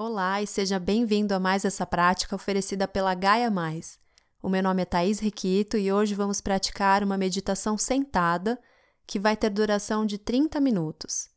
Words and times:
Olá 0.00 0.40
e 0.40 0.46
seja 0.46 0.78
bem-vindo 0.78 1.34
a 1.34 1.40
mais 1.40 1.64
essa 1.64 1.84
prática 1.84 2.36
oferecida 2.36 2.86
pela 2.86 3.16
Gaia 3.16 3.50
Mais. 3.50 3.98
O 4.40 4.48
meu 4.48 4.62
nome 4.62 4.82
é 4.82 4.84
Thaís 4.84 5.18
Riquito 5.18 5.76
e 5.76 5.92
hoje 5.92 6.14
vamos 6.14 6.40
praticar 6.40 7.02
uma 7.02 7.18
meditação 7.18 7.76
sentada 7.76 8.60
que 9.04 9.18
vai 9.18 9.36
ter 9.36 9.50
duração 9.50 10.06
de 10.06 10.16
30 10.16 10.60
minutos. 10.60 11.28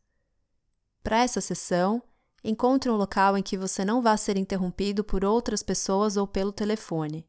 Para 1.02 1.24
essa 1.24 1.42
sessão, 1.42 2.04
encontre 2.44 2.88
um 2.88 2.96
local 2.96 3.36
em 3.36 3.42
que 3.42 3.58
você 3.58 3.84
não 3.84 4.00
vá 4.00 4.16
ser 4.16 4.38
interrompido 4.38 5.04
por 5.04 5.26
outras 5.26 5.64
pessoas 5.64 6.16
ou 6.16 6.28
pelo 6.28 6.52
telefone. 6.52 7.28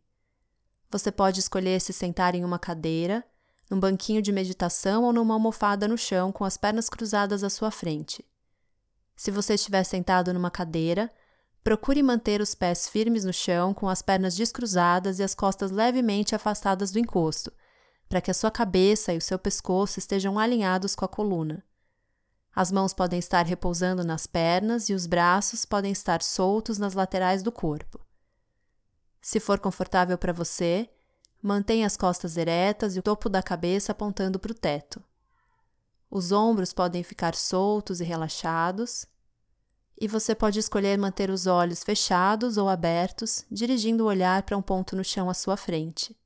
Você 0.90 1.10
pode 1.10 1.40
escolher 1.40 1.80
se 1.80 1.94
sentar 1.94 2.34
em 2.34 2.44
uma 2.44 2.58
cadeira, 2.58 3.24
num 3.70 3.80
banquinho 3.80 4.20
de 4.20 4.30
meditação 4.30 5.04
ou 5.04 5.14
numa 5.14 5.32
almofada 5.32 5.88
no 5.88 5.96
chão 5.96 6.30
com 6.30 6.44
as 6.44 6.58
pernas 6.58 6.90
cruzadas 6.90 7.42
à 7.42 7.48
sua 7.48 7.70
frente. 7.70 8.22
Se 9.16 9.30
você 9.30 9.54
estiver 9.54 9.84
sentado 9.84 10.30
numa 10.34 10.50
cadeira, 10.50 11.10
procure 11.62 12.02
manter 12.02 12.40
os 12.40 12.54
pés 12.54 12.88
firmes 12.88 13.24
no 13.24 13.32
chão 13.32 13.72
com 13.72 13.88
as 13.88 14.02
pernas 14.02 14.34
descruzadas 14.34 15.18
e 15.18 15.22
as 15.22 15.34
costas 15.34 15.70
levemente 15.70 16.34
afastadas 16.34 16.90
do 16.90 16.98
encosto, 16.98 17.52
para 18.08 18.20
que 18.20 18.30
a 18.30 18.34
sua 18.34 18.50
cabeça 18.50 19.12
e 19.12 19.18
o 19.18 19.22
seu 19.22 19.38
pescoço 19.38 19.98
estejam 19.98 20.38
alinhados 20.38 20.94
com 20.94 21.04
a 21.04 21.08
coluna. 21.08 21.64
As 22.54 22.70
mãos 22.70 22.92
podem 22.92 23.18
estar 23.18 23.46
repousando 23.46 24.04
nas 24.04 24.26
pernas 24.26 24.90
e 24.90 24.92
os 24.92 25.06
braços 25.06 25.64
podem 25.64 25.90
estar 25.90 26.22
soltos 26.22 26.76
nas 26.76 26.92
laterais 26.92 27.42
do 27.42 27.50
corpo. 27.50 27.98
Se 29.22 29.40
for 29.40 29.58
confortável 29.58 30.18
para 30.18 30.32
você, 30.32 30.90
mantenha 31.40 31.86
as 31.86 31.96
costas 31.96 32.36
eretas 32.36 32.94
e 32.94 32.98
o 32.98 33.02
topo 33.02 33.28
da 33.28 33.42
cabeça 33.42 33.92
apontando 33.92 34.38
para 34.38 34.52
o 34.52 34.54
teto. 34.54 35.02
Os 36.10 36.30
ombros 36.30 36.74
podem 36.74 37.02
ficar 37.02 37.34
soltos 37.34 38.00
e 38.00 38.04
relaxados, 38.04 39.06
e 40.02 40.08
você 40.08 40.34
pode 40.34 40.58
escolher 40.58 40.98
manter 40.98 41.30
os 41.30 41.46
olhos 41.46 41.84
fechados 41.84 42.56
ou 42.56 42.68
abertos, 42.68 43.46
dirigindo 43.48 44.02
o 44.02 44.08
olhar 44.08 44.42
para 44.42 44.56
um 44.56 44.60
ponto 44.60 44.96
no 44.96 45.04
chão 45.04 45.30
à 45.30 45.34
sua 45.34 45.56
frente. 45.56 46.16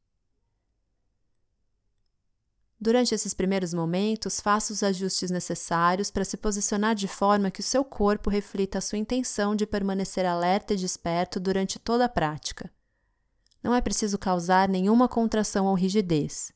Durante 2.81 3.15
esses 3.15 3.35
primeiros 3.35 3.75
momentos, 3.75 4.41
faça 4.41 4.73
os 4.73 4.83
ajustes 4.83 5.31
necessários 5.31 6.11
para 6.11 6.25
se 6.25 6.39
posicionar 6.39 6.95
de 6.95 7.07
forma 7.07 7.51
que 7.51 7.61
o 7.61 7.63
seu 7.63 7.85
corpo 7.85 8.31
reflita 8.31 8.79
a 8.79 8.81
sua 8.81 8.97
intenção 8.97 9.55
de 9.55 9.67
permanecer 9.67 10.25
alerta 10.25 10.73
e 10.73 10.79
desperto 10.79 11.39
durante 11.39 11.79
toda 11.79 12.07
a 12.07 12.09
prática. 12.09 12.73
Não 13.63 13.75
é 13.75 13.83
preciso 13.83 14.17
causar 14.17 14.71
nenhuma 14.71 15.07
contração 15.07 15.67
ou 15.67 15.75
rigidez. 15.75 16.51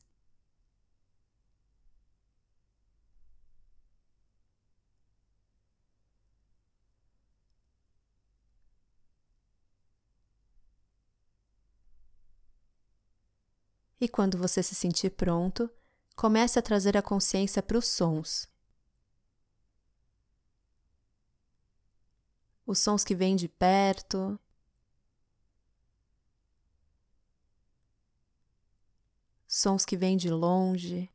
E 14.01 14.09
quando 14.09 14.35
você 14.35 14.63
se 14.63 14.73
sentir 14.73 15.11
pronto, 15.11 15.69
comece 16.15 16.57
a 16.57 16.61
trazer 16.61 16.97
a 16.97 17.03
consciência 17.03 17.61
para 17.61 17.77
os 17.77 17.87
sons. 17.87 18.49
Os 22.65 22.79
sons 22.79 23.03
que 23.03 23.13
vêm 23.13 23.35
de 23.35 23.47
perto, 23.47 24.39
sons 29.47 29.85
que 29.85 29.95
vêm 29.95 30.17
de 30.17 30.31
longe, 30.31 31.07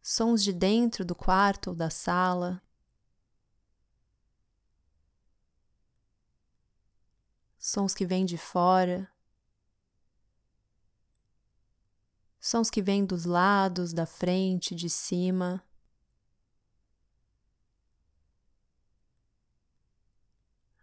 sons 0.00 0.42
de 0.42 0.54
dentro 0.54 1.04
do 1.04 1.14
quarto 1.14 1.68
ou 1.70 1.76
da 1.76 1.90
sala. 1.90 2.62
Sons 7.70 7.94
que 7.94 8.04
vêm 8.04 8.24
de 8.24 8.36
fora, 8.36 9.08
sons 12.40 12.68
que 12.68 12.82
vêm 12.82 13.04
dos 13.04 13.24
lados, 13.24 13.92
da 13.92 14.06
frente, 14.06 14.74
de 14.74 14.90
cima. 14.90 15.64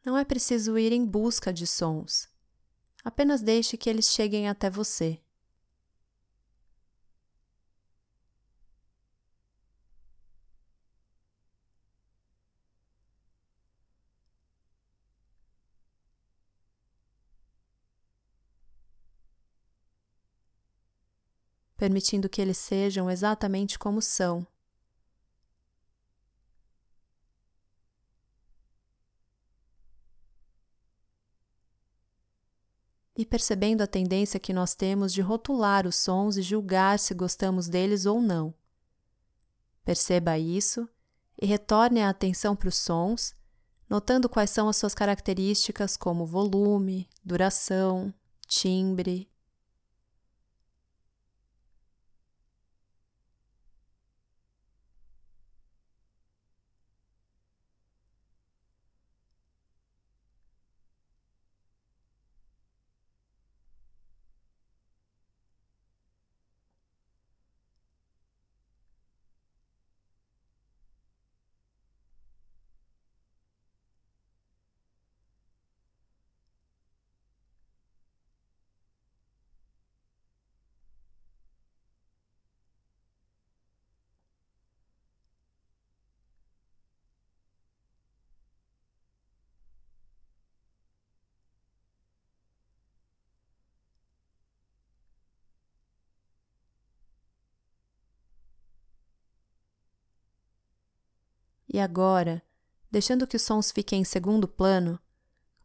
Não 0.06 0.18
é 0.18 0.24
preciso 0.24 0.78
ir 0.78 0.94
em 0.94 1.06
busca 1.06 1.52
de 1.52 1.68
sons, 1.68 2.30
apenas 3.04 3.42
deixe 3.42 3.76
que 3.76 3.90
eles 3.90 4.06
cheguem 4.06 4.48
até 4.48 4.70
você. 4.70 5.22
Permitindo 21.78 22.28
que 22.28 22.42
eles 22.42 22.58
sejam 22.58 23.10
exatamente 23.10 23.78
como 23.78 24.02
são. 24.02 24.46
E 33.16 33.26
percebendo 33.26 33.82
a 33.82 33.88
tendência 33.88 34.40
que 34.40 34.54
nós 34.54 34.76
temos 34.76 35.14
de 35.14 35.22
rotular 35.22 35.88
os 35.88 35.96
sons 35.96 36.38
e 36.38 36.42
julgar 36.42 37.00
se 37.00 37.14
gostamos 37.14 37.68
deles 37.68 38.06
ou 38.06 38.22
não. 38.22 38.54
Perceba 39.84 40.38
isso 40.38 40.88
e 41.40 41.46
retorne 41.46 42.02
a 42.02 42.10
atenção 42.10 42.56
para 42.56 42.70
os 42.70 42.76
sons, 42.76 43.34
notando 43.90 44.28
quais 44.28 44.50
são 44.50 44.68
as 44.68 44.78
suas 44.78 44.94
características, 44.94 45.96
como 45.96 46.26
volume, 46.26 47.08
duração, 47.24 48.14
timbre, 48.48 49.30
E 101.68 101.80
agora, 101.80 102.42
deixando 102.90 103.28
que 103.28 103.36
os 103.36 103.42
sons 103.42 103.72
fiquem 103.72 104.02
em 104.02 104.06
segundo 104.06 104.48
plano, 104.48 105.00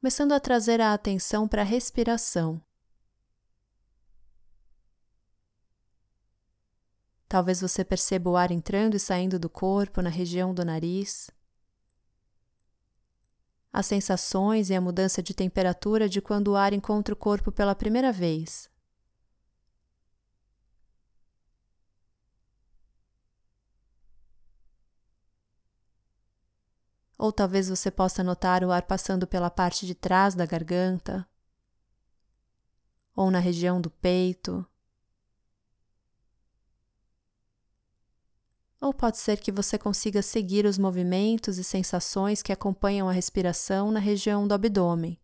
começando 0.00 0.32
a 0.32 0.40
trazer 0.40 0.80
a 0.80 0.92
atenção 0.92 1.46
para 1.46 1.62
a 1.62 1.64
respiração. 1.64 2.60
Talvez 7.28 7.60
você 7.60 7.84
perceba 7.84 8.28
o 8.28 8.36
ar 8.36 8.50
entrando 8.50 8.94
e 8.94 9.00
saindo 9.00 9.38
do 9.38 9.48
corpo 9.48 10.02
na 10.02 10.10
região 10.10 10.52
do 10.52 10.64
nariz. 10.64 11.30
As 13.72 13.86
sensações 13.86 14.68
e 14.68 14.74
a 14.74 14.80
mudança 14.80 15.22
de 15.22 15.32
temperatura 15.32 16.08
de 16.08 16.20
quando 16.20 16.48
o 16.48 16.56
ar 16.56 16.74
encontra 16.74 17.14
o 17.14 17.16
corpo 17.16 17.50
pela 17.50 17.74
primeira 17.74 18.12
vez. 18.12 18.68
Ou 27.22 27.30
talvez 27.30 27.68
você 27.68 27.88
possa 27.88 28.24
notar 28.24 28.64
o 28.64 28.72
ar 28.72 28.82
passando 28.82 29.28
pela 29.28 29.48
parte 29.48 29.86
de 29.86 29.94
trás 29.94 30.34
da 30.34 30.44
garganta, 30.44 31.24
ou 33.14 33.30
na 33.30 33.38
região 33.38 33.80
do 33.80 33.88
peito. 33.88 34.66
Ou 38.80 38.92
pode 38.92 39.18
ser 39.18 39.38
que 39.38 39.52
você 39.52 39.78
consiga 39.78 40.20
seguir 40.20 40.66
os 40.66 40.76
movimentos 40.76 41.58
e 41.58 41.62
sensações 41.62 42.42
que 42.42 42.52
acompanham 42.52 43.08
a 43.08 43.12
respiração 43.12 43.92
na 43.92 44.00
região 44.00 44.48
do 44.48 44.54
abdômen. 44.54 45.16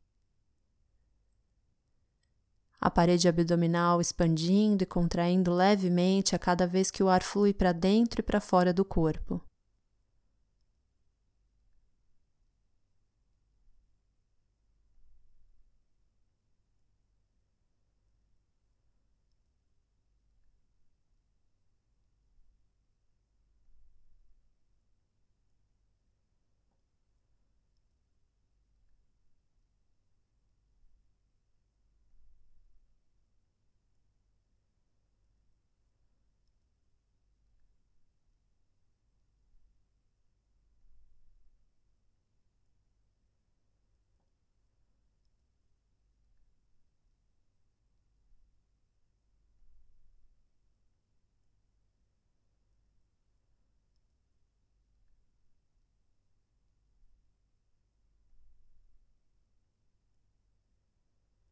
A 2.80 2.88
parede 2.88 3.26
abdominal 3.26 4.00
expandindo 4.00 4.84
e 4.84 4.86
contraindo 4.86 5.52
levemente 5.52 6.36
a 6.36 6.38
cada 6.38 6.64
vez 6.64 6.92
que 6.92 7.02
o 7.02 7.08
ar 7.08 7.24
flui 7.24 7.52
para 7.52 7.72
dentro 7.72 8.20
e 8.20 8.22
para 8.22 8.40
fora 8.40 8.72
do 8.72 8.84
corpo. 8.84 9.44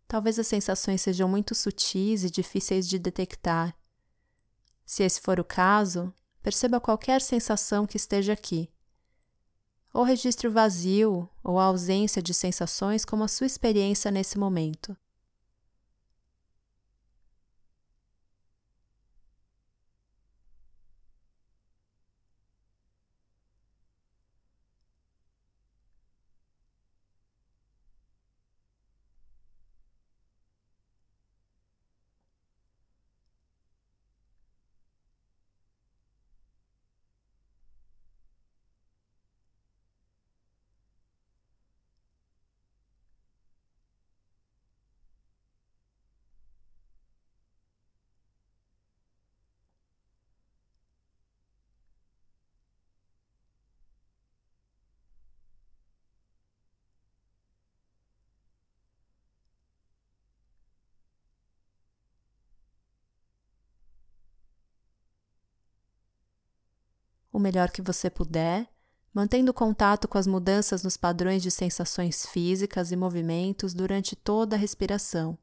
Talvez 0.08 0.38
as 0.38 0.46
sensações 0.46 1.02
sejam 1.02 1.28
muito 1.28 1.54
sutis 1.54 2.22
e 2.22 2.30
difíceis 2.30 2.88
de 2.88 2.98
detectar. 2.98 3.76
Se 4.84 5.02
esse 5.02 5.20
for 5.20 5.40
o 5.40 5.44
caso, 5.44 6.14
perceba 6.42 6.80
qualquer 6.80 7.20
sensação 7.20 7.86
que 7.86 7.96
esteja 7.96 8.32
aqui. 8.32 8.70
Ou 9.92 10.04
registre 10.04 10.46
o 10.46 10.52
vazio 10.52 11.28
ou 11.42 11.58
a 11.58 11.64
ausência 11.64 12.22
de 12.22 12.32
sensações 12.32 13.04
como 13.04 13.24
a 13.24 13.28
sua 13.28 13.46
experiência 13.46 14.10
nesse 14.10 14.38
momento. 14.38 14.96
O 67.36 67.38
melhor 67.38 67.70
que 67.70 67.82
você 67.82 68.08
puder, 68.08 68.66
mantendo 69.12 69.52
contato 69.52 70.08
com 70.08 70.16
as 70.16 70.26
mudanças 70.26 70.82
nos 70.82 70.96
padrões 70.96 71.42
de 71.42 71.50
sensações 71.50 72.24
físicas 72.24 72.90
e 72.90 72.96
movimentos 72.96 73.74
durante 73.74 74.16
toda 74.16 74.56
a 74.56 74.58
respiração. 74.58 75.36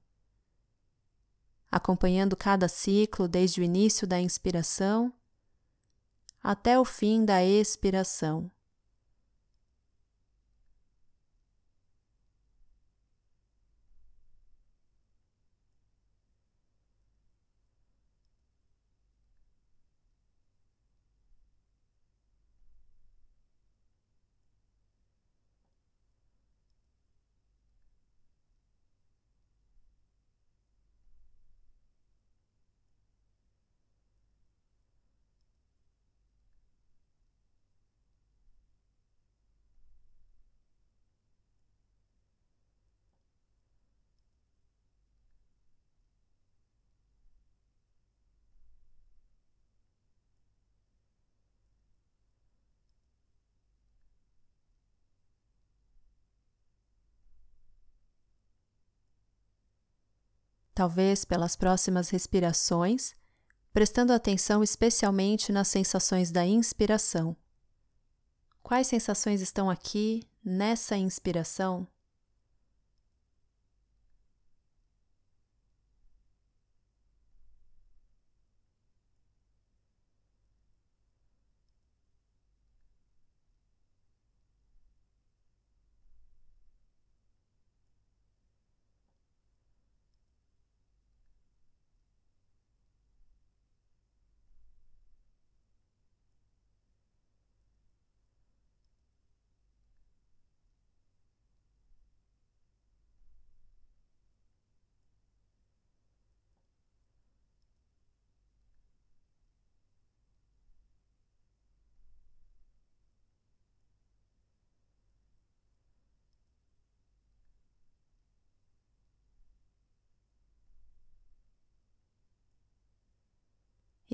Acompanhando 1.72 2.36
cada 2.36 2.68
ciclo 2.68 3.28
desde 3.28 3.62
o 3.62 3.64
início 3.64 4.08
da 4.08 4.20
inspiração 4.20 5.14
até 6.42 6.80
o 6.80 6.84
fim 6.84 7.24
da 7.24 7.46
expiração. 7.46 8.50
Talvez 60.74 61.24
pelas 61.26 61.56
próximas 61.56 62.10
respirações, 62.10 63.14
prestando 63.72 64.14
atenção 64.14 64.64
especialmente 64.64 65.52
nas 65.52 65.68
sensações 65.68 66.32
da 66.32 66.46
inspiração. 66.46 67.36
Quais 68.62 68.88
sensações 68.88 69.42
estão 69.42 69.70
aqui 69.70 70.28
nessa 70.44 70.96
inspiração? 70.96 71.88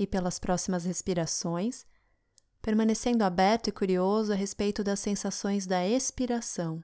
E 0.00 0.06
pelas 0.06 0.38
próximas 0.38 0.86
respirações, 0.86 1.84
permanecendo 2.62 3.22
aberto 3.22 3.68
e 3.68 3.72
curioso 3.72 4.32
a 4.32 4.34
respeito 4.34 4.82
das 4.82 4.98
sensações 4.98 5.66
da 5.66 5.86
expiração. 5.86 6.82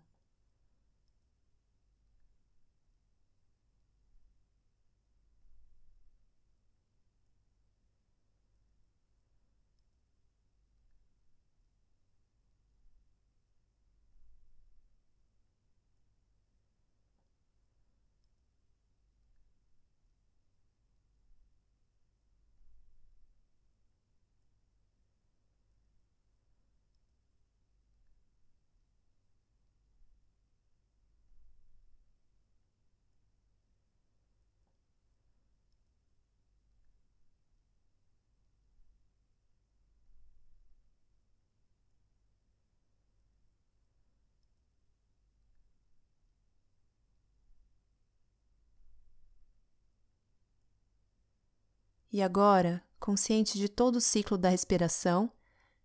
E 52.17 52.23
agora, 52.23 52.83
consciente 52.99 53.59
de 53.59 53.69
todo 53.69 53.97
o 53.97 54.01
ciclo 54.01 54.39
da 54.39 54.49
respiração, 54.49 55.31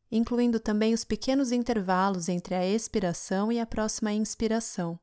incluindo 0.10 0.62
também 0.62 0.94
os 0.94 1.04
pequenos 1.04 1.52
intervalos 1.52 2.30
entre 2.30 2.56
a 2.56 2.66
expiração 2.66 3.52
e 3.52 3.60
a 3.60 3.66
próxima 3.66 4.14
inspiração. 4.14 4.98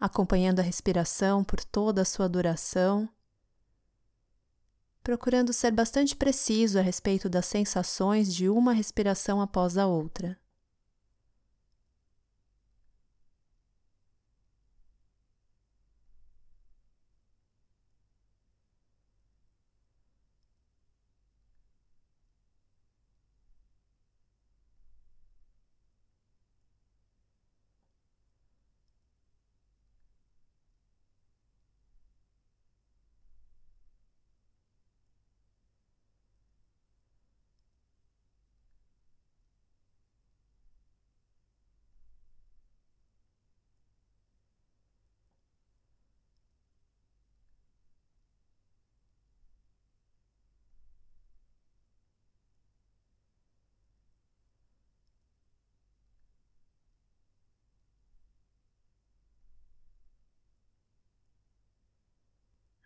Acompanhando 0.00 0.60
a 0.60 0.62
respiração 0.62 1.44
por 1.44 1.62
toda 1.62 2.02
a 2.02 2.06
sua 2.06 2.28
duração, 2.28 3.08
procurando 5.02 5.52
ser 5.52 5.72
bastante 5.72 6.16
preciso 6.16 6.78
a 6.78 6.82
respeito 6.82 7.28
das 7.28 7.46
sensações 7.46 8.34
de 8.34 8.48
uma 8.48 8.72
respiração 8.72 9.40
após 9.40 9.76
a 9.76 9.86
outra. 9.86 10.38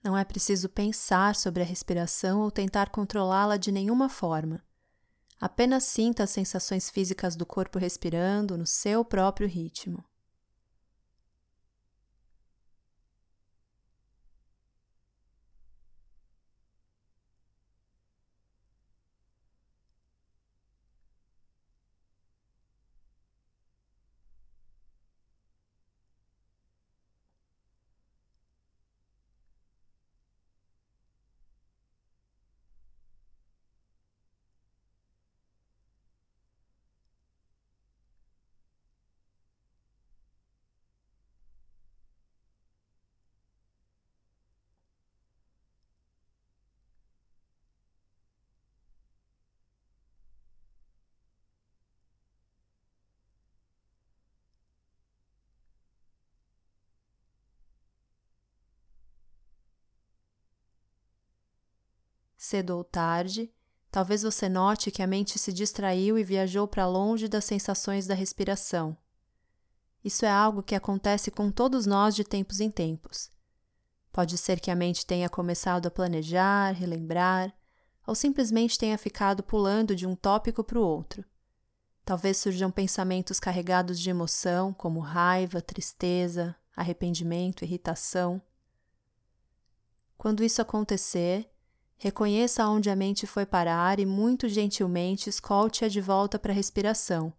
Não 0.04 0.16
é 0.18 0.22
preciso 0.22 0.68
pensar 0.68 1.34
sobre 1.34 1.62
a 1.62 1.66
respiração 1.66 2.42
ou 2.42 2.50
tentar 2.50 2.90
controlá-la 2.90 3.56
de 3.56 3.72
nenhuma 3.72 4.10
forma. 4.10 4.62
Apenas 5.40 5.84
sinta 5.84 6.24
as 6.24 6.30
sensações 6.30 6.90
físicas 6.90 7.34
do 7.34 7.46
corpo 7.46 7.78
respirando 7.78 8.58
no 8.58 8.66
seu 8.66 9.02
próprio 9.02 9.48
ritmo. 9.48 10.04
Cedo 62.44 62.76
ou 62.76 62.84
tarde, 62.84 63.50
talvez 63.90 64.22
você 64.22 64.48
note 64.48 64.90
que 64.90 65.02
a 65.02 65.06
mente 65.06 65.38
se 65.38 65.52
distraiu 65.52 66.18
e 66.18 66.22
viajou 66.22 66.68
para 66.68 66.86
longe 66.86 67.26
das 67.26 67.46
sensações 67.46 68.06
da 68.06 68.14
respiração. 68.14 68.96
Isso 70.04 70.26
é 70.26 70.30
algo 70.30 70.62
que 70.62 70.74
acontece 70.74 71.30
com 71.30 71.50
todos 71.50 71.86
nós 71.86 72.14
de 72.14 72.22
tempos 72.22 72.60
em 72.60 72.70
tempos. 72.70 73.30
Pode 74.12 74.36
ser 74.36 74.60
que 74.60 74.70
a 74.70 74.76
mente 74.76 75.06
tenha 75.06 75.30
começado 75.30 75.86
a 75.86 75.90
planejar, 75.90 76.72
relembrar, 76.72 77.50
ou 78.06 78.14
simplesmente 78.14 78.78
tenha 78.78 78.98
ficado 78.98 79.42
pulando 79.42 79.96
de 79.96 80.06
um 80.06 80.14
tópico 80.14 80.62
para 80.62 80.78
o 80.78 80.86
outro. 80.86 81.24
Talvez 82.04 82.36
surjam 82.36 82.70
pensamentos 82.70 83.40
carregados 83.40 83.98
de 83.98 84.10
emoção, 84.10 84.74
como 84.74 85.00
raiva, 85.00 85.62
tristeza, 85.62 86.54
arrependimento, 86.76 87.64
irritação. 87.64 88.42
Quando 90.18 90.44
isso 90.44 90.60
acontecer, 90.60 91.50
Reconheça 91.96 92.66
onde 92.66 92.90
a 92.90 92.96
mente 92.96 93.26
foi 93.26 93.46
parar 93.46 93.98
e 93.98 94.06
muito 94.06 94.48
gentilmente 94.48 95.30
escolte-a 95.30 95.88
de 95.88 96.00
volta 96.00 96.38
para 96.38 96.52
a 96.52 96.54
respiração, 96.54 97.32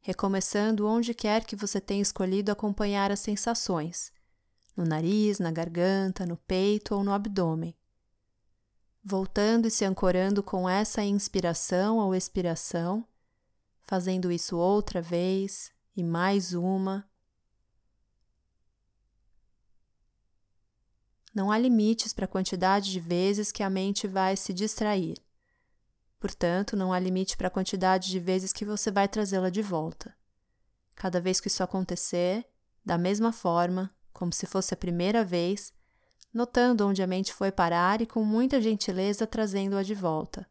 recomeçando 0.00 0.86
onde 0.86 1.14
quer 1.14 1.44
que 1.44 1.54
você 1.54 1.80
tenha 1.80 2.02
escolhido 2.02 2.50
acompanhar 2.50 3.12
as 3.12 3.20
sensações, 3.20 4.12
no 4.76 4.84
nariz, 4.84 5.38
na 5.38 5.50
garganta, 5.50 6.26
no 6.26 6.36
peito 6.36 6.94
ou 6.94 7.04
no 7.04 7.12
abdômen. 7.12 7.74
Voltando 9.04 9.66
e 9.66 9.70
se 9.70 9.84
ancorando 9.84 10.42
com 10.42 10.68
essa 10.68 11.04
inspiração 11.04 11.98
ou 11.98 12.14
expiração, 12.14 13.06
fazendo 13.82 14.32
isso 14.32 14.56
outra 14.56 15.02
vez 15.02 15.70
e 15.94 16.02
mais 16.02 16.54
uma 16.54 17.06
Não 21.34 21.50
há 21.50 21.58
limites 21.58 22.12
para 22.12 22.26
a 22.26 22.28
quantidade 22.28 22.90
de 22.90 23.00
vezes 23.00 23.50
que 23.50 23.62
a 23.62 23.70
mente 23.70 24.06
vai 24.06 24.36
se 24.36 24.52
distrair. 24.52 25.16
Portanto, 26.20 26.76
não 26.76 26.92
há 26.92 26.98
limite 26.98 27.36
para 27.36 27.48
a 27.48 27.50
quantidade 27.50 28.10
de 28.10 28.20
vezes 28.20 28.52
que 28.52 28.64
você 28.64 28.90
vai 28.90 29.08
trazê-la 29.08 29.50
de 29.50 29.62
volta. 29.62 30.14
Cada 30.94 31.20
vez 31.20 31.40
que 31.40 31.48
isso 31.48 31.62
acontecer, 31.62 32.46
da 32.84 32.96
mesma 32.96 33.32
forma, 33.32 33.90
como 34.12 34.32
se 34.32 34.46
fosse 34.46 34.74
a 34.74 34.76
primeira 34.76 35.24
vez, 35.24 35.72
notando 36.32 36.86
onde 36.86 37.02
a 37.02 37.06
mente 37.06 37.32
foi 37.32 37.50
parar 37.50 38.00
e 38.00 38.06
com 38.06 38.24
muita 38.24 38.60
gentileza 38.60 39.26
trazendo-a 39.26 39.82
de 39.82 39.94
volta. 39.94 40.46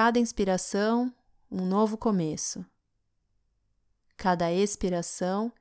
Cada 0.00 0.20
inspiração, 0.20 1.12
um 1.50 1.66
novo 1.66 1.98
começo. 1.98 2.64
Cada 4.16 4.52
expiração, 4.52 5.52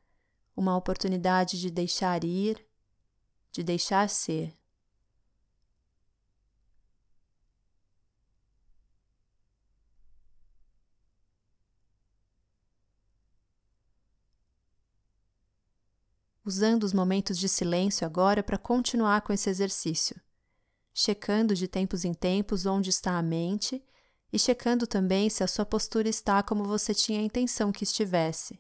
uma 0.55 0.77
oportunidade 0.77 1.59
de 1.59 1.71
deixar 1.71 2.23
ir, 2.23 2.63
de 3.51 3.63
deixar 3.63 4.07
ser. 4.07 4.55
Usando 16.45 16.83
os 16.83 16.93
momentos 16.93 17.39
de 17.39 17.49
silêncio 17.49 18.05
agora 18.05 18.43
para 18.43 18.59
continuar 18.59 19.21
com 19.21 19.33
esse 19.33 19.49
exercício, 19.49 20.21
checando 20.93 21.55
de 21.55 21.67
tempos 21.67 22.05
em 22.05 22.13
tempos 22.13 22.67
onde 22.67 22.91
está 22.91 23.17
a 23.17 23.23
mente 23.23 23.83
e 24.31 24.37
checando 24.37 24.85
também 24.85 25.29
se 25.29 25.43
a 25.43 25.47
sua 25.47 25.65
postura 25.65 26.09
está 26.09 26.43
como 26.43 26.63
você 26.63 26.93
tinha 26.93 27.19
a 27.19 27.23
intenção 27.23 27.71
que 27.71 27.83
estivesse. 27.83 28.59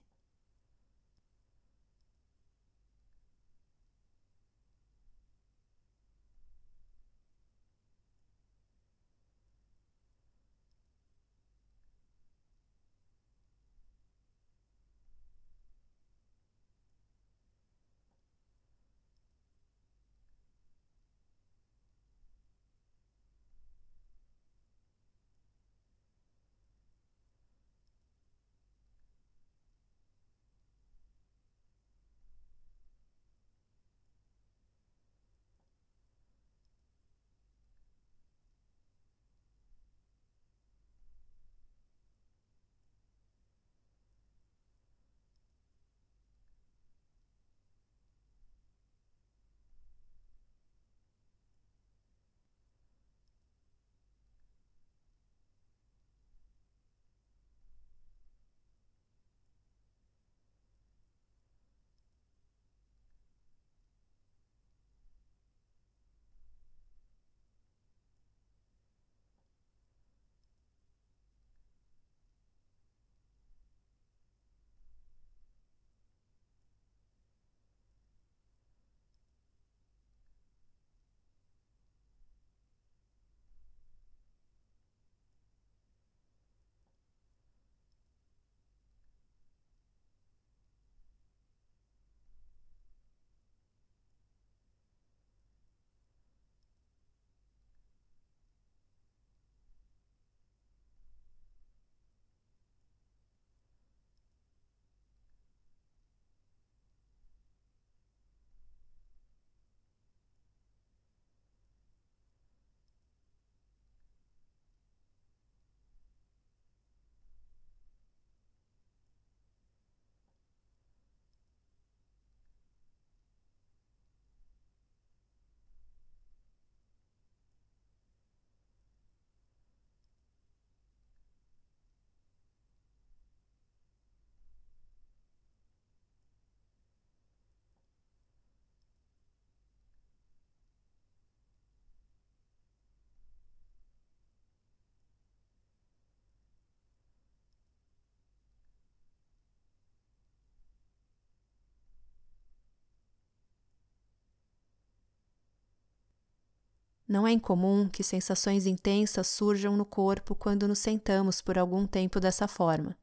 Não 157.07 157.25
é 157.25 157.31
incomum 157.31 157.87
que 157.87 158.03
sensações 158.03 158.65
intensas 158.65 159.27
surjam 159.27 159.77
no 159.77 159.85
corpo 159.85 160.35
quando 160.35 160.67
nos 160.67 160.79
sentamos 160.79 161.41
por 161.41 161.57
algum 161.57 161.87
tempo 161.87 162.19
dessa 162.19 162.49
forma. 162.49 162.97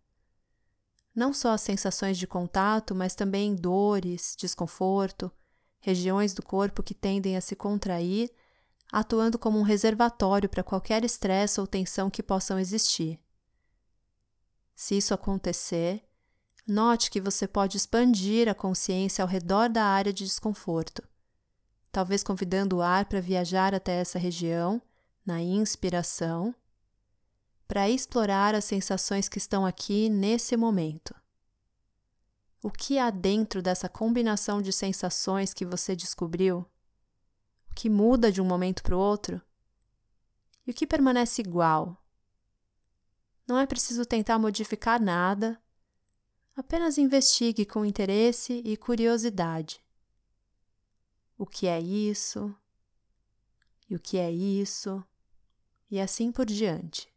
Não 1.14 1.32
só 1.32 1.52
as 1.52 1.62
sensações 1.62 2.18
de 2.18 2.26
contato, 2.26 2.94
mas 2.94 3.14
também 3.14 3.54
dores, 3.54 4.36
desconforto, 4.38 5.32
regiões 5.80 6.34
do 6.34 6.42
corpo 6.42 6.82
que 6.82 6.92
tendem 6.92 7.34
a 7.36 7.40
se 7.40 7.56
contrair, 7.56 8.30
atuando 8.92 9.38
como 9.38 9.58
um 9.58 9.62
reservatório 9.62 10.50
para 10.50 10.62
qualquer 10.62 11.02
estresse 11.02 11.58
ou 11.58 11.66
tensão 11.66 12.10
que 12.10 12.22
possam 12.22 12.58
existir. 12.58 13.18
Se 14.76 14.98
isso 14.98 15.14
acontecer, 15.14 16.04
note 16.66 17.10
que 17.10 17.20
você 17.20 17.48
pode 17.48 17.78
expandir 17.78 18.48
a 18.50 18.54
consciência 18.54 19.22
ao 19.22 19.28
redor 19.28 19.70
da 19.70 19.84
área 19.84 20.12
de 20.12 20.24
desconforto 20.24 21.02
talvez 21.94 22.24
convidando 22.24 22.78
o 22.78 22.82
ar 22.82 23.04
para 23.04 23.20
viajar 23.20 23.72
até 23.72 24.00
essa 24.00 24.18
região, 24.18 24.82
na 25.24 25.40
inspiração, 25.40 26.52
para 27.68 27.88
explorar 27.88 28.52
as 28.52 28.64
sensações 28.64 29.28
que 29.28 29.38
estão 29.38 29.64
aqui 29.64 30.08
nesse 30.08 30.56
momento. 30.56 31.14
O 32.60 32.68
que 32.68 32.98
há 32.98 33.10
dentro 33.10 33.62
dessa 33.62 33.88
combinação 33.88 34.60
de 34.60 34.72
sensações 34.72 35.54
que 35.54 35.64
você 35.64 35.94
descobriu? 35.94 36.66
O 37.70 37.74
que 37.76 37.88
muda 37.88 38.32
de 38.32 38.40
um 38.40 38.44
momento 38.44 38.82
para 38.82 38.96
o 38.96 38.98
outro? 38.98 39.40
E 40.66 40.72
o 40.72 40.74
que 40.74 40.88
permanece 40.88 41.42
igual? 41.42 42.04
Não 43.46 43.56
é 43.56 43.66
preciso 43.66 44.04
tentar 44.04 44.36
modificar 44.36 45.00
nada, 45.00 45.62
apenas 46.56 46.98
investigue 46.98 47.64
com 47.64 47.84
interesse 47.84 48.60
e 48.64 48.76
curiosidade 48.76 49.83
o 51.38 51.46
que 51.46 51.66
é 51.66 51.80
isso, 51.80 52.54
e 53.88 53.94
o 53.94 54.00
que 54.00 54.18
é 54.18 54.30
isso, 54.30 55.04
e 55.90 56.00
assim 56.00 56.32
por 56.32 56.46
diante. 56.46 57.13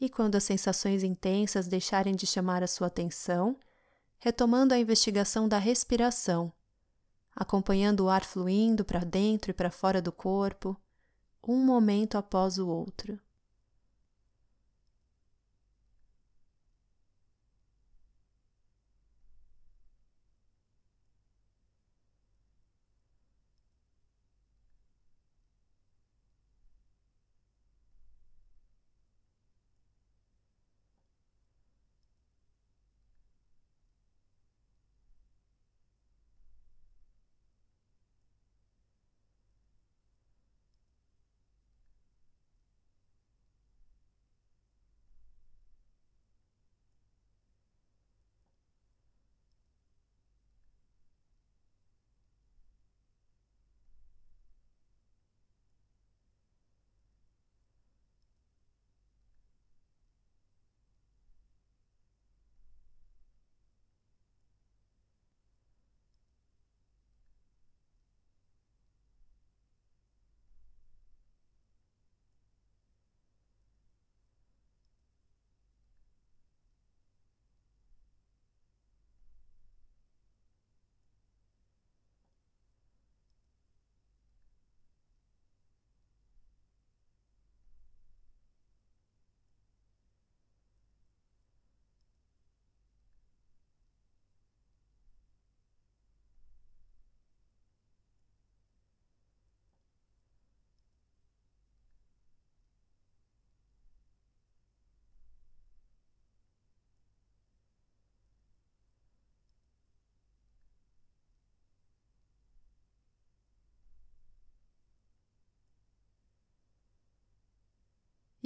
E 0.00 0.08
quando 0.08 0.36
as 0.36 0.44
sensações 0.44 1.02
intensas 1.02 1.68
deixarem 1.68 2.14
de 2.14 2.26
chamar 2.26 2.62
a 2.62 2.66
sua 2.66 2.86
atenção, 2.86 3.56
retomando 4.18 4.72
a 4.72 4.78
investigação 4.78 5.46
da 5.46 5.58
respiração, 5.58 6.52
acompanhando 7.36 8.00
o 8.00 8.08
ar 8.08 8.24
fluindo 8.24 8.84
para 8.84 9.00
dentro 9.00 9.50
e 9.50 9.54
para 9.54 9.70
fora 9.70 10.00
do 10.00 10.10
corpo, 10.10 10.76
um 11.46 11.64
momento 11.64 12.16
após 12.16 12.58
o 12.58 12.68
outro. 12.68 13.18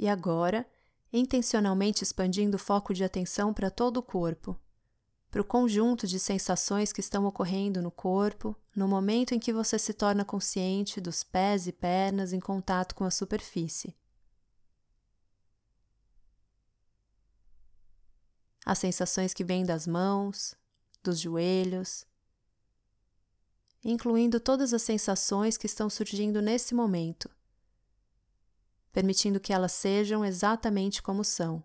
E 0.05 0.07
agora, 0.07 0.69
intencionalmente 1.11 2.03
expandindo 2.03 2.57
o 2.57 2.59
foco 2.59 2.93
de 2.93 3.03
atenção 3.03 3.51
para 3.51 3.71
todo 3.71 3.97
o 3.97 4.03
corpo, 4.03 4.55
para 5.31 5.41
o 5.41 5.43
conjunto 5.43 6.05
de 6.05 6.19
sensações 6.19 6.93
que 6.93 6.99
estão 6.99 7.25
ocorrendo 7.25 7.81
no 7.81 7.89
corpo 7.89 8.55
no 8.75 8.87
momento 8.87 9.33
em 9.33 9.39
que 9.39 9.51
você 9.51 9.79
se 9.79 9.95
torna 9.95 10.23
consciente 10.23 11.01
dos 11.01 11.23
pés 11.23 11.65
e 11.65 11.71
pernas 11.71 12.33
em 12.33 12.39
contato 12.39 12.93
com 12.93 13.03
a 13.03 13.09
superfície. 13.09 13.95
As 18.63 18.77
sensações 18.77 19.33
que 19.33 19.43
vêm 19.43 19.65
das 19.65 19.87
mãos, 19.87 20.53
dos 21.03 21.19
joelhos, 21.19 22.05
incluindo 23.83 24.39
todas 24.39 24.71
as 24.71 24.83
sensações 24.83 25.57
que 25.57 25.65
estão 25.65 25.89
surgindo 25.89 26.43
nesse 26.43 26.75
momento 26.75 27.27
permitindo 28.95 29.41
que 29.41 29.51
elas 29.51 29.73
sejam 29.73 30.23
exatamente 30.23 31.03
como 31.03 31.21
são. 31.21 31.61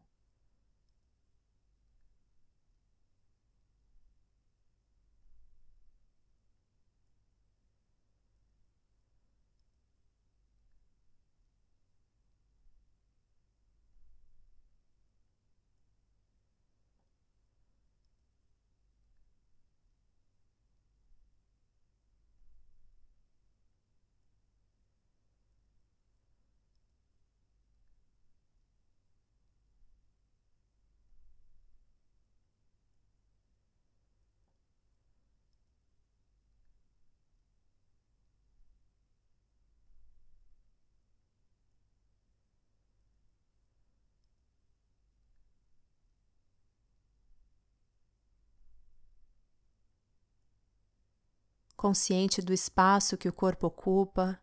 Consciente 51.80 52.42
do 52.42 52.52
espaço 52.52 53.16
que 53.16 53.26
o 53.26 53.32
corpo 53.32 53.68
ocupa, 53.68 54.38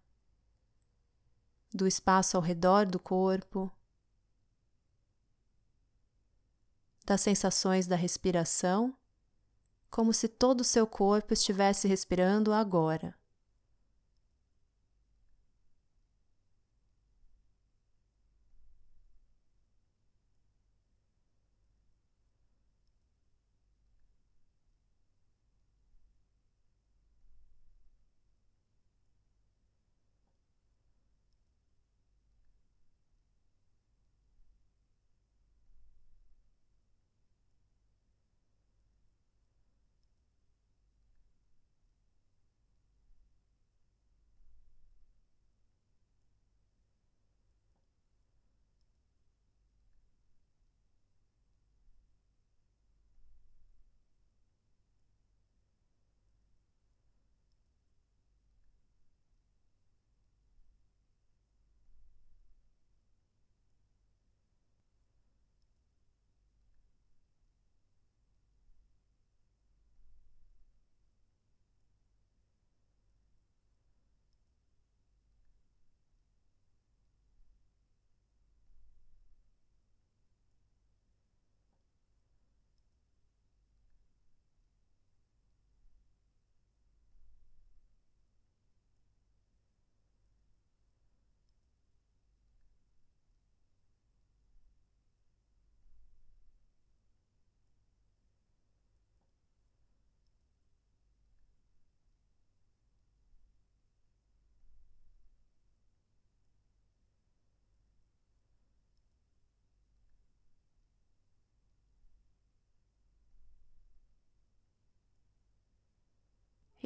do 1.71 1.85
espaço 1.85 2.35
ao 2.35 2.41
redor 2.41 2.87
do 2.87 2.99
corpo, 2.99 3.71
das 7.05 7.21
sensações 7.21 7.85
da 7.85 7.95
respiração, 7.95 8.97
como 9.87 10.11
se 10.15 10.27
todo 10.27 10.61
o 10.61 10.63
seu 10.63 10.87
corpo 10.87 11.31
estivesse 11.31 11.87
respirando 11.87 12.51
agora. 12.51 13.13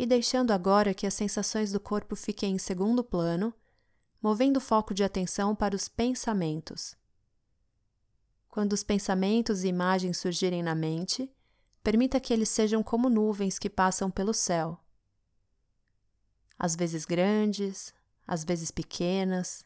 E 0.02 0.06
deixando 0.08 0.50
agora 0.50 0.96
que 0.96 1.06
as 1.06 1.14
sensações 1.14 1.72
do 1.72 1.80
corpo 1.80 2.16
fiquem 2.16 2.56
em 2.56 2.58
segundo 2.58 3.04
plano, 3.04 3.54
movendo 4.20 4.58
o 4.58 4.60
foco 4.60 4.96
de 4.96 5.04
atenção 5.04 5.56
para 5.56 5.76
os 5.76 5.88
pensamentos. 5.88 6.98
Quando 8.50 8.74
os 8.74 8.84
pensamentos 8.84 9.64
e 9.64 9.68
imagens 9.68 10.18
surgirem 10.18 10.64
na 10.64 10.74
mente, 10.74 11.32
permita 11.84 12.20
que 12.20 12.34
eles 12.34 12.50
sejam 12.50 12.82
como 12.82 13.12
nuvens 13.12 13.60
que 13.60 13.70
passam 13.70 14.10
pelo 14.10 14.34
céu. 14.34 14.84
Às 16.58 16.76
vezes 16.76 17.06
grandes, 17.06 17.94
às 18.26 18.44
vezes 18.44 18.72
pequenas, 18.72 19.64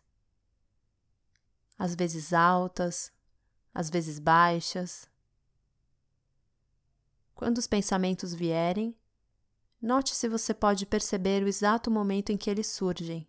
às 1.79 1.95
vezes 1.95 2.33
altas, 2.33 3.09
às 3.73 3.89
vezes 3.89 4.19
baixas. 4.19 5.07
Quando 7.33 7.57
os 7.57 7.67
pensamentos 7.67 8.33
vierem, 8.33 8.93
Note 9.81 10.15
se 10.15 10.27
você 10.27 10.53
pode 10.53 10.85
perceber 10.85 11.43
o 11.43 11.47
exato 11.47 11.91
momento 11.91 12.31
em 12.31 12.37
que 12.37 12.49
eles 12.49 12.67
surgem. 12.67 13.27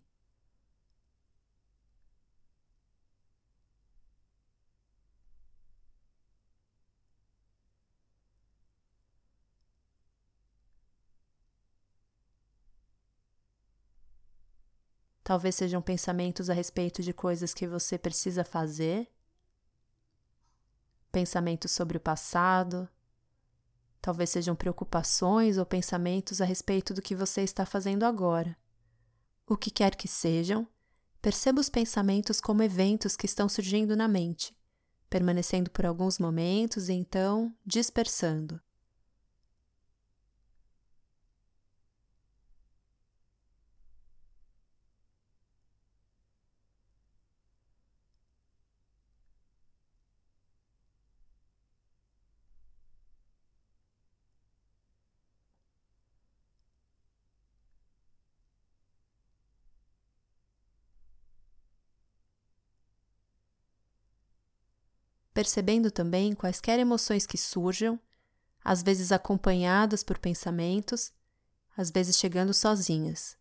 Talvez 15.23 15.55
sejam 15.55 15.81
pensamentos 15.81 16.49
a 16.49 16.53
respeito 16.53 17.03
de 17.03 17.11
coisas 17.11 17.53
que 17.53 17.67
você 17.67 17.97
precisa 17.97 18.45
fazer, 18.45 19.11
pensamentos 21.11 21.71
sobre 21.71 21.97
o 21.97 21.99
passado, 21.99 22.87
Talvez 24.01 24.29
sejam 24.29 24.55
preocupações 24.55 25.57
ou 25.57 25.65
pensamentos 25.65 26.41
a 26.41 26.45
respeito 26.45 26.93
do 26.93 27.01
que 27.01 27.15
você 27.15 27.41
está 27.41 27.65
fazendo 27.65 28.03
agora. 28.03 28.55
O 29.45 29.57
que 29.57 29.71
quer 29.71 29.95
que 29.95 30.07
sejam, 30.07 30.67
perceba 31.21 31.59
os 31.59 31.69
pensamentos 31.69 32.39
como 32.39 32.63
eventos 32.63 33.15
que 33.15 33.25
estão 33.25 33.49
surgindo 33.49 33.95
na 33.95 34.07
mente, 34.07 34.55
permanecendo 35.09 35.69
por 35.71 35.85
alguns 35.85 36.19
momentos 36.19 36.89
e 36.89 36.93
então 36.93 37.55
dispersando. 37.65 38.61
Percebendo 65.37 65.91
também 65.91 66.33
quaisquer 66.33 66.79
emoções 66.79 67.27
que 67.27 67.37
surjam, 67.37 67.99
às 68.63 68.81
vezes 68.81 69.11
acompanhadas 69.11 70.01
por 70.01 70.17
pensamentos, 70.17 71.13
às 71.77 71.91
vezes 71.91 72.17
chegando 72.17 72.55
sozinhas. 72.55 73.37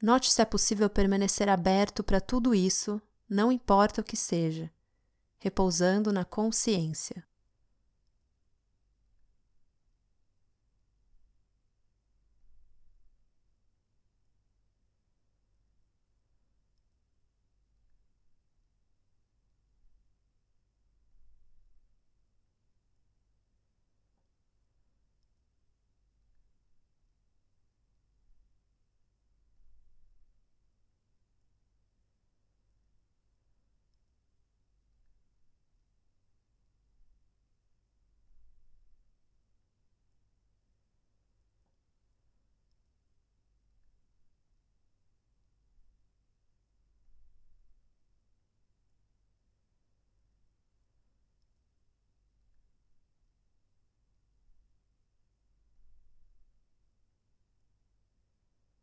Note 0.00 0.30
se 0.30 0.40
é 0.40 0.44
possível 0.44 0.88
permanecer 0.88 1.48
aberto 1.48 2.04
para 2.04 2.20
tudo 2.20 2.54
isso, 2.54 3.02
não 3.28 3.50
importa 3.50 4.02
o 4.02 4.04
que 4.04 4.16
seja, 4.16 4.70
repousando 5.40 6.12
na 6.12 6.24
consciência. 6.24 7.26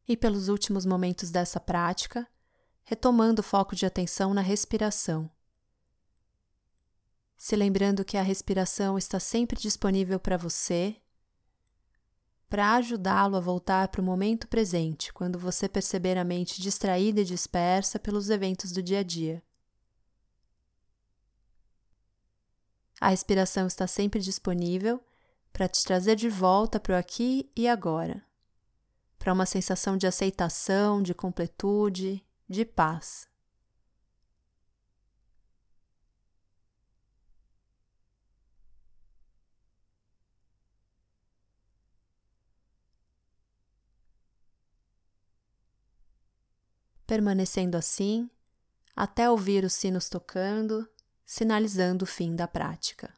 E 0.09 0.17
pelos 0.17 0.49
últimos 0.49 0.87
momentos 0.87 1.29
dessa 1.29 1.59
prática, 1.59 2.27
retomando 2.83 3.41
o 3.41 3.43
foco 3.43 3.75
de 3.75 3.85
atenção 3.85 4.33
na 4.33 4.41
respiração. 4.41 5.29
Se 7.37 7.55
lembrando 7.55 8.03
que 8.03 8.17
a 8.17 8.23
respiração 8.23 8.97
está 8.97 9.19
sempre 9.19 9.59
disponível 9.59 10.19
para 10.19 10.35
você, 10.35 10.99
para 12.49 12.73
ajudá-lo 12.77 13.37
a 13.37 13.39
voltar 13.39 13.89
para 13.89 14.01
o 14.01 14.03
momento 14.03 14.47
presente, 14.47 15.13
quando 15.13 15.37
você 15.37 15.69
perceber 15.69 16.17
a 16.17 16.23
mente 16.23 16.59
distraída 16.59 17.21
e 17.21 17.25
dispersa 17.25 17.99
pelos 17.99 18.31
eventos 18.31 18.71
do 18.71 18.81
dia 18.81 18.99
a 18.99 19.03
dia. 19.03 19.43
A 22.99 23.09
respiração 23.09 23.67
está 23.67 23.85
sempre 23.85 24.19
disponível 24.19 24.99
para 25.53 25.67
te 25.67 25.83
trazer 25.83 26.15
de 26.15 26.27
volta 26.27 26.79
para 26.79 26.95
o 26.95 26.97
aqui 26.97 27.49
e 27.55 27.67
agora, 27.67 28.27
para 29.19 29.33
uma 29.33 29.45
sensação 29.45 29.97
de 29.97 30.07
aceitação, 30.07 31.03
de 31.03 31.13
completude, 31.13 32.25
de 32.47 32.65
paz. 32.65 33.27
permanecendo 47.05 47.75
assim 47.75 48.29
até 48.95 49.27
ouvir 49.27 49.63
os 49.63 49.73
sinos 49.73 50.09
tocando, 50.09 50.87
sinalizando 51.25 52.03
o 52.03 52.07
fim 52.07 52.35
da 52.35 52.47
prática. 52.47 53.11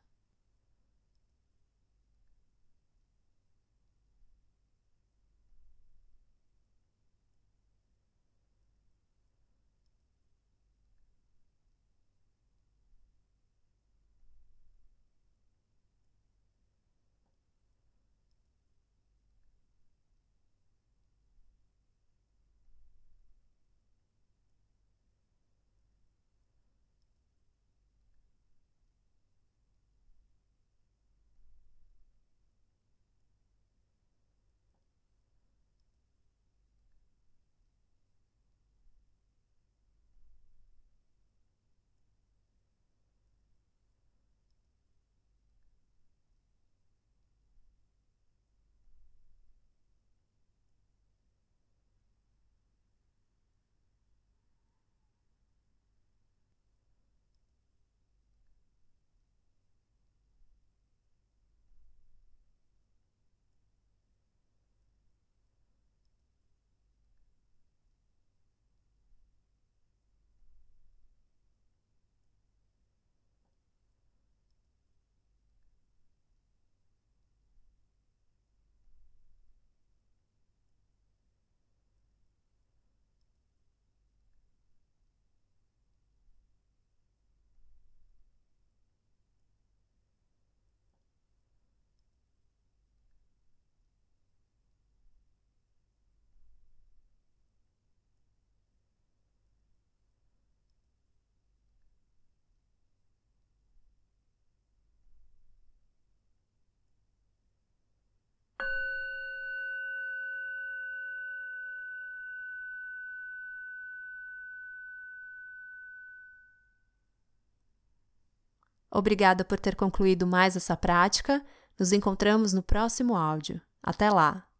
Obrigada 118.92 119.46
por 119.46 119.60
ter 119.60 119.76
concluído 119.76 120.28
mais 120.28 120.56
essa 120.56 120.76
prática. 120.76 121.44
Nos 121.80 121.94
encontramos 121.94 122.52
no 122.52 122.62
próximo 122.62 123.16
áudio. 123.16 123.62
Até 123.82 124.12
lá! 124.12 124.51